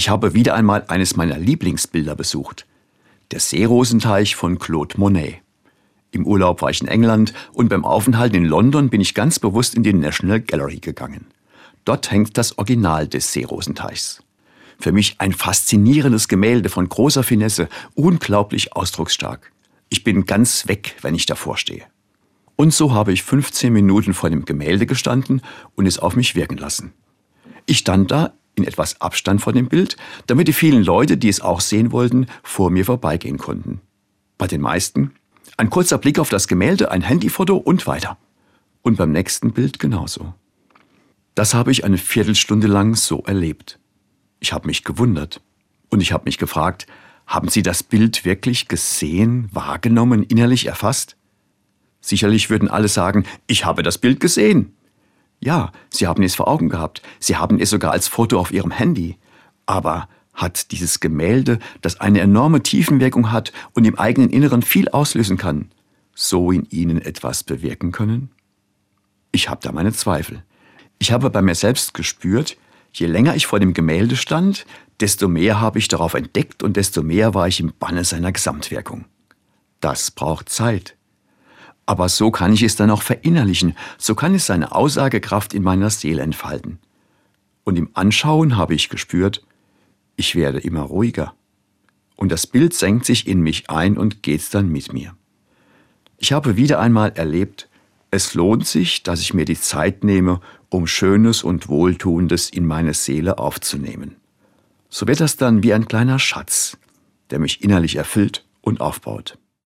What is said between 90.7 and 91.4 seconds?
ruhiger.